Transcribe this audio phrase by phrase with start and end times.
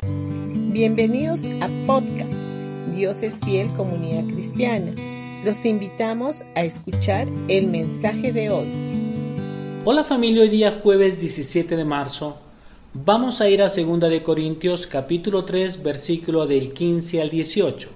[0.00, 2.46] Bienvenidos a podcast
[2.94, 4.92] Dios es fiel comunidad cristiana.
[5.44, 8.68] Los invitamos a escuchar el mensaje de hoy.
[9.84, 12.38] Hola familia, hoy día jueves 17 de marzo
[12.94, 17.90] vamos a ir a 2 de Corintios capítulo 3 versículo del 15 al 18.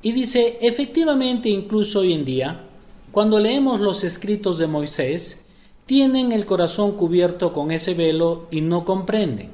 [0.00, 2.64] Y dice, efectivamente incluso hoy en día,
[3.12, 5.44] cuando leemos los escritos de Moisés,
[5.84, 9.50] tienen el corazón cubierto con ese velo y no comprenden.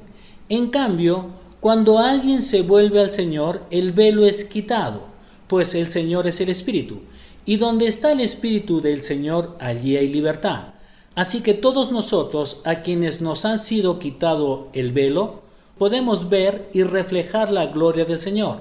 [0.47, 1.31] En cambio,
[1.65, 5.01] cuando alguien se vuelve al Señor, el velo es quitado,
[5.47, 6.99] pues el Señor es el Espíritu,
[7.43, 10.75] y donde está el Espíritu del Señor, allí hay libertad.
[11.15, 15.41] Así que todos nosotros, a quienes nos han sido quitado el velo,
[15.79, 18.59] podemos ver y reflejar la gloria del Señor.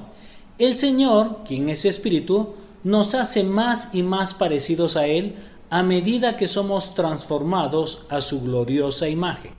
[0.57, 5.35] El Señor, quien es Espíritu, nos hace más y más parecidos a Él
[5.69, 9.53] a medida que somos transformados a su gloriosa imagen.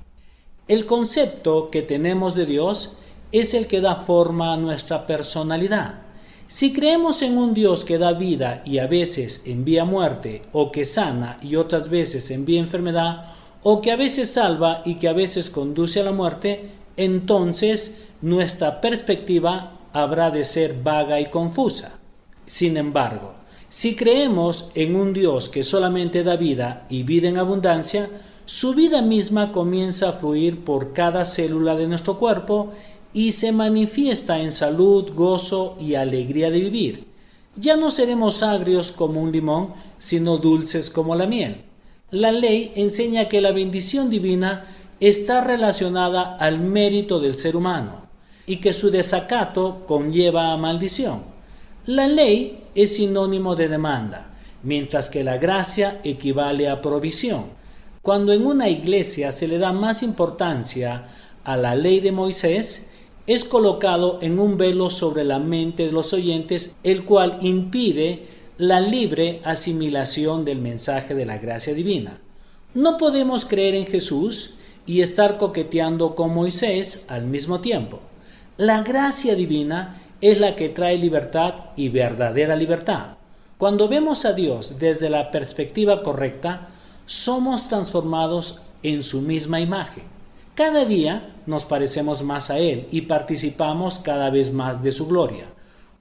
[0.68, 2.98] El concepto que tenemos de Dios
[3.32, 6.06] es el que da forma a nuestra personalidad.
[6.48, 10.86] Si creemos en un Dios que da vida y a veces envía muerte, o que
[10.86, 13.26] sana y otras veces envía enfermedad,
[13.64, 18.80] o que a veces salva y que a veces conduce a la muerte, entonces nuestra
[18.80, 21.98] perspectiva habrá de ser vaga y confusa.
[22.46, 23.34] Sin embargo,
[23.70, 28.08] si creemos en un Dios que solamente da vida y vida en abundancia,
[28.46, 32.72] su vida misma comienza a fluir por cada célula de nuestro cuerpo
[33.16, 37.08] y se manifiesta en salud, gozo y alegría de vivir.
[37.56, 41.62] Ya no seremos agrios como un limón, sino dulces como la miel.
[42.12, 44.66] La ley enseña que la bendición divina
[45.00, 48.06] está relacionada al mérito del ser humano
[48.46, 51.24] y que su desacato conlleva a maldición.
[51.86, 54.28] La ley es sinónimo de demanda,
[54.62, 57.46] mientras que la gracia equivale a provisión.
[58.02, 61.08] Cuando en una iglesia se le da más importancia
[61.46, 62.92] a la ley de Moisés,
[63.28, 68.24] es colocado en un velo sobre la mente de los oyentes, el cual impide
[68.58, 72.20] la libre asimilación del mensaje de la gracia divina.
[72.74, 74.56] No podemos creer en Jesús
[74.86, 78.00] y estar coqueteando con Moisés al mismo tiempo.
[78.58, 83.18] La gracia divina es la que trae libertad y verdadera libertad.
[83.58, 86.68] Cuando vemos a Dios desde la perspectiva correcta,
[87.06, 90.15] somos transformados en su misma imagen.
[90.56, 95.44] Cada día nos parecemos más a Él y participamos cada vez más de su gloria.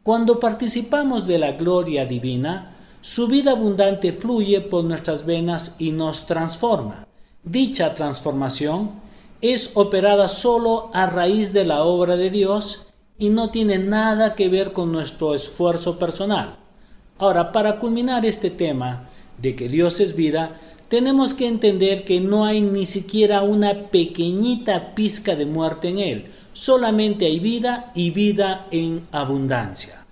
[0.05, 6.27] Cuando participamos de la gloria divina, su vida abundante fluye por nuestras venas y nos
[6.27, 7.05] transforma.
[7.43, 8.93] Dicha transformación
[9.41, 12.87] es operada solo a raíz de la obra de Dios
[13.19, 16.59] y no tiene nada que ver con nuestro esfuerzo personal.
[17.19, 22.45] Ahora, para culminar este tema de que Dios es vida, tenemos que entender que no
[22.45, 28.67] hay ni siquiera una pequeñita pizca de muerte en Él, solamente hay vida y vida
[28.71, 30.05] en abundancia.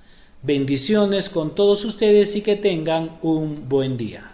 [0.42, 4.31] Bendiciones con todos ustedes y que tengan un buen día.